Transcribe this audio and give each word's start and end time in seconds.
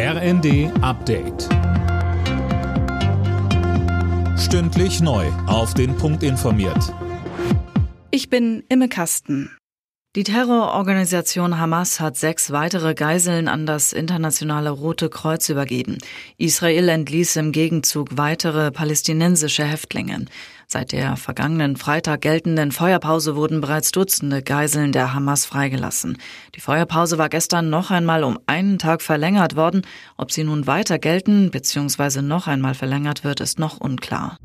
RND 0.00 0.70
Update. 0.80 1.48
Stündlich 4.38 5.00
neu. 5.00 5.26
Auf 5.48 5.74
den 5.74 5.96
Punkt 5.96 6.22
informiert. 6.22 6.94
Ich 8.12 8.30
bin 8.30 8.62
Imme 8.68 8.88
Kasten. 8.88 9.50
Die 10.14 10.22
Terrororganisation 10.22 11.58
Hamas 11.58 11.98
hat 11.98 12.16
sechs 12.16 12.52
weitere 12.52 12.94
Geiseln 12.94 13.48
an 13.48 13.66
das 13.66 13.92
internationale 13.92 14.70
Rote 14.70 15.08
Kreuz 15.08 15.48
übergeben. 15.48 15.98
Israel 16.36 16.88
entließ 16.88 17.34
im 17.34 17.50
Gegenzug 17.50 18.16
weitere 18.16 18.70
palästinensische 18.70 19.64
Häftlinge. 19.64 20.26
Seit 20.70 20.92
der 20.92 21.16
vergangenen 21.16 21.76
Freitag 21.76 22.20
geltenden 22.20 22.72
Feuerpause 22.72 23.36
wurden 23.36 23.62
bereits 23.62 23.90
Dutzende 23.90 24.42
Geiseln 24.42 24.92
der 24.92 25.14
Hamas 25.14 25.46
freigelassen. 25.46 26.18
Die 26.56 26.60
Feuerpause 26.60 27.16
war 27.16 27.30
gestern 27.30 27.70
noch 27.70 27.90
einmal 27.90 28.22
um 28.22 28.38
einen 28.44 28.78
Tag 28.78 29.00
verlängert 29.00 29.56
worden. 29.56 29.80
Ob 30.18 30.30
sie 30.30 30.44
nun 30.44 30.66
weiter 30.66 30.98
gelten 30.98 31.50
bzw. 31.50 32.20
noch 32.20 32.48
einmal 32.48 32.74
verlängert 32.74 33.24
wird, 33.24 33.40
ist 33.40 33.58
noch 33.58 33.80
unklar. 33.80 34.36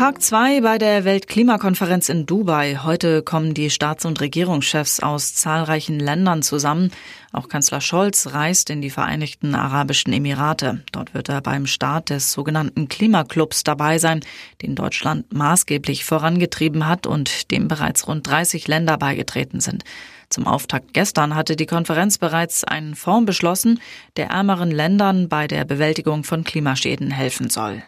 Tag 0.00 0.22
zwei 0.22 0.62
bei 0.62 0.78
der 0.78 1.04
Weltklimakonferenz 1.04 2.08
in 2.08 2.24
Dubai. 2.24 2.78
Heute 2.84 3.22
kommen 3.22 3.52
die 3.52 3.68
Staats- 3.68 4.06
und 4.06 4.18
Regierungschefs 4.22 5.00
aus 5.00 5.34
zahlreichen 5.34 6.00
Ländern 6.00 6.40
zusammen. 6.40 6.90
Auch 7.32 7.50
Kanzler 7.50 7.82
Scholz 7.82 8.28
reist 8.32 8.70
in 8.70 8.80
die 8.80 8.88
Vereinigten 8.88 9.54
Arabischen 9.54 10.14
Emirate. 10.14 10.82
Dort 10.92 11.12
wird 11.12 11.28
er 11.28 11.42
beim 11.42 11.66
Start 11.66 12.08
des 12.08 12.32
sogenannten 12.32 12.88
Klimaclubs 12.88 13.62
dabei 13.62 13.98
sein, 13.98 14.20
den 14.62 14.74
Deutschland 14.74 15.34
maßgeblich 15.34 16.06
vorangetrieben 16.06 16.86
hat 16.86 17.06
und 17.06 17.50
dem 17.50 17.68
bereits 17.68 18.08
rund 18.08 18.26
30 18.26 18.68
Länder 18.68 18.96
beigetreten 18.96 19.60
sind. 19.60 19.84
Zum 20.30 20.46
Auftakt 20.46 20.94
gestern 20.94 21.34
hatte 21.34 21.56
die 21.56 21.66
Konferenz 21.66 22.16
bereits 22.16 22.64
einen 22.64 22.94
Fonds 22.94 23.26
beschlossen, 23.26 23.80
der 24.16 24.28
ärmeren 24.28 24.70
Ländern 24.70 25.28
bei 25.28 25.46
der 25.46 25.66
Bewältigung 25.66 26.24
von 26.24 26.42
Klimaschäden 26.42 27.10
helfen 27.10 27.50
soll. 27.50 27.82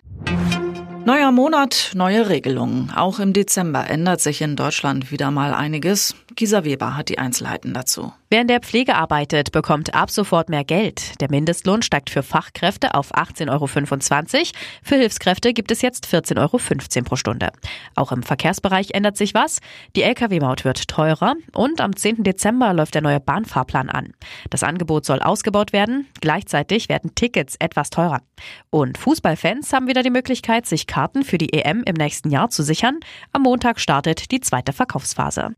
Neuer 1.04 1.32
Monat, 1.32 1.90
neue 1.96 2.28
Regelungen. 2.28 2.92
Auch 2.94 3.18
im 3.18 3.32
Dezember 3.32 3.90
ändert 3.90 4.20
sich 4.20 4.40
in 4.40 4.54
Deutschland 4.54 5.10
wieder 5.10 5.32
mal 5.32 5.52
einiges. 5.52 6.14
Gisa 6.34 6.64
Weber 6.64 6.96
hat 6.96 7.08
die 7.08 7.18
Einzelheiten 7.18 7.74
dazu. 7.74 8.12
Wer 8.32 8.40
in 8.40 8.48
der 8.48 8.60
Pflege 8.60 8.94
arbeitet, 8.94 9.52
bekommt 9.52 9.94
ab 9.94 10.10
sofort 10.10 10.48
mehr 10.48 10.64
Geld. 10.64 11.20
Der 11.20 11.30
Mindestlohn 11.30 11.82
steigt 11.82 12.08
für 12.08 12.22
Fachkräfte 12.22 12.94
auf 12.94 13.14
18,25 13.14 13.50
Euro. 13.50 14.46
Für 14.82 14.96
Hilfskräfte 14.96 15.52
gibt 15.52 15.70
es 15.70 15.82
jetzt 15.82 16.06
14,15 16.06 16.38
Euro 16.38 17.04
pro 17.04 17.16
Stunde. 17.16 17.50
Auch 17.94 18.10
im 18.10 18.22
Verkehrsbereich 18.22 18.92
ändert 18.92 19.18
sich 19.18 19.34
was. 19.34 19.60
Die 19.96 20.02
Lkw-Maut 20.02 20.64
wird 20.64 20.88
teurer 20.88 21.34
und 21.52 21.82
am 21.82 21.94
10. 21.94 22.22
Dezember 22.22 22.72
läuft 22.72 22.94
der 22.94 23.02
neue 23.02 23.20
Bahnfahrplan 23.20 23.90
an. 23.90 24.14
Das 24.48 24.62
Angebot 24.62 25.04
soll 25.04 25.20
ausgebaut 25.20 25.74
werden. 25.74 26.06
Gleichzeitig 26.22 26.88
werden 26.88 27.14
Tickets 27.14 27.56
etwas 27.58 27.90
teurer. 27.90 28.22
Und 28.70 28.96
Fußballfans 28.96 29.74
haben 29.74 29.88
wieder 29.88 30.02
die 30.02 30.10
Möglichkeit, 30.10 30.64
sich 30.64 30.86
Karten 30.86 31.22
für 31.22 31.36
die 31.36 31.52
EM 31.52 31.82
im 31.84 31.96
nächsten 31.96 32.30
Jahr 32.30 32.48
zu 32.48 32.62
sichern. 32.62 32.98
Am 33.32 33.42
Montag 33.42 33.78
startet 33.78 34.30
die 34.30 34.40
zweite 34.40 34.72
Verkaufsphase. 34.72 35.54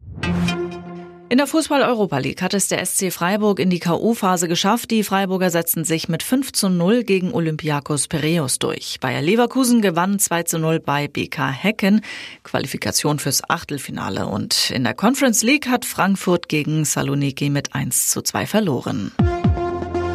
In 1.30 1.38
der 1.38 1.46
Fußball-Europa 1.46 2.18
League 2.18 2.42
hat 2.42 2.52
es 2.52 2.68
der 2.68 2.84
SC 2.84 3.10
Freiburg 3.10 3.58
in 3.58 3.70
die 3.70 3.78
K.O.-Phase 3.78 4.46
geschafft. 4.46 4.90
Die 4.90 5.02
Freiburger 5.02 5.50
setzten 5.50 5.84
sich 5.84 6.08
mit 6.08 6.22
5 6.22 6.52
zu 6.52 6.68
0 6.68 7.02
gegen 7.02 7.32
Olympiakos 7.32 8.08
Piraeus 8.08 8.58
durch. 8.58 8.98
Bayer 9.00 9.22
Leverkusen 9.22 9.80
gewann 9.80 10.18
2 10.18 10.42
zu 10.42 10.58
0 10.58 10.80
bei 10.80 11.08
BK 11.08 11.50
Hecken. 11.50 12.02
Qualifikation 12.42 13.18
fürs 13.18 13.42
Achtelfinale. 13.48 14.26
Und 14.26 14.70
in 14.70 14.84
der 14.84 14.94
Conference 14.94 15.42
League 15.42 15.66
hat 15.66 15.86
Frankfurt 15.86 16.48
gegen 16.48 16.84
Saloniki 16.84 17.48
mit 17.48 17.74
1 17.74 18.08
zu 18.10 18.20
2 18.20 18.46
verloren. 18.46 19.10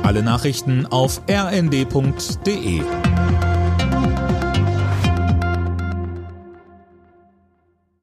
Alle 0.03 0.21
Nachrichten 0.21 0.85
auf 0.85 1.21
rnd.de 1.27 2.81